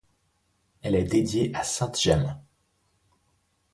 [0.81, 2.35] Elle est dédiée à sainte Gemmes.